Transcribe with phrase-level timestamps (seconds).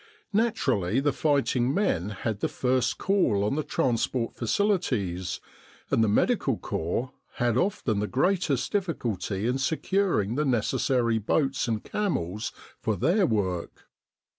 [0.33, 5.39] Naturally the fighting men had the first call on the transport facilities,
[5.91, 11.67] and the Medical Corps had often the greatest difficulty in securing the neces sary boats
[11.67, 13.85] and camels for their work.